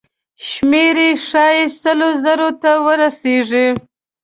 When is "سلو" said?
1.81-2.09